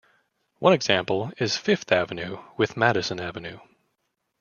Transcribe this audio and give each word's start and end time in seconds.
One 0.57 0.73
example 0.73 1.31
is 1.37 1.55
Fifth 1.57 1.91
Avenue 1.91 2.41
with 2.57 2.75
Madison 2.75 3.19
Avenue. 3.19 3.59